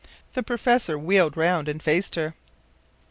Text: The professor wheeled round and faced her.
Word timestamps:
The 0.33 0.41
professor 0.41 0.97
wheeled 0.97 1.37
round 1.37 1.67
and 1.67 1.79
faced 1.79 2.15
her. 2.15 2.33